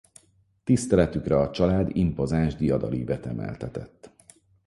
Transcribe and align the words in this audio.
Tiszteletükre 0.63 1.35
a 1.39 1.51
család 1.51 1.95
impozáns 1.95 2.55
diadalívet 2.55 3.25
emeltetett. 3.25 4.11